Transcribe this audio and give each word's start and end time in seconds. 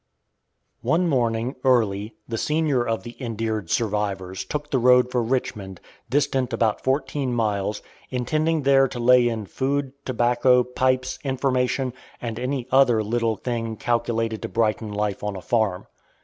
One 0.81 1.07
morning, 1.07 1.57
early, 1.63 2.15
the 2.27 2.39
senior 2.39 2.81
of 2.83 3.03
the 3.03 3.15
"endeared" 3.19 3.69
survivors 3.69 4.43
took 4.43 4.71
the 4.71 4.79
road 4.79 5.11
for 5.11 5.21
Richmond, 5.21 5.79
distant 6.09 6.51
about 6.53 6.83
fourteen 6.83 7.31
miles, 7.35 7.83
intending 8.09 8.63
there 8.63 8.87
to 8.87 8.97
lay 8.99 9.27
in 9.27 9.45
food, 9.45 9.93
tobacco, 10.03 10.63
pipes, 10.63 11.19
information, 11.23 11.93
and 12.19 12.39
any 12.39 12.67
other 12.71 13.03
little 13.03 13.35
thing 13.35 13.75
calculated 13.77 14.41
to 14.41 14.49
brighten 14.49 14.91
life 14.91 15.23
on 15.23 15.35
a 15.35 15.39
farm. 15.41 15.85